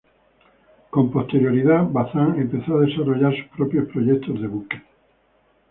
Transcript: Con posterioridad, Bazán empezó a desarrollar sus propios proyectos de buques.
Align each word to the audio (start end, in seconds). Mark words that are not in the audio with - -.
Con 0.89 1.11
posterioridad, 1.11 1.83
Bazán 1.91 2.39
empezó 2.41 2.79
a 2.79 2.85
desarrollar 2.85 3.35
sus 3.35 3.45
propios 3.55 3.87
proyectos 3.89 4.41
de 4.41 4.47
buques. 4.47 4.81